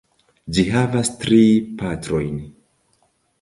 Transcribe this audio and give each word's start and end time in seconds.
Ĝi 0.57 0.63
havas 0.75 1.11
tri 1.25 1.41
partojn. 1.83 2.41